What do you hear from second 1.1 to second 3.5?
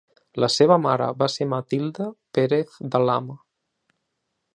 va ser Matilde Pérez de Lama.